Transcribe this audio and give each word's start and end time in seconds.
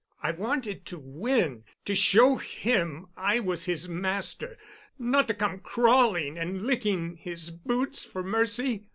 I 0.23 0.31
wanted 0.31 0.83
to 0.87 0.97
win—to 0.97 1.93
show 1.93 2.37
him 2.37 3.09
I 3.15 3.39
was 3.39 3.65
his 3.65 3.87
master—not 3.87 5.27
to 5.27 5.33
come 5.35 5.59
crawling 5.59 6.39
and 6.39 6.63
licking 6.65 7.17
his 7.17 7.51
boots 7.51 8.03
for 8.03 8.23
mercy. 8.23 8.87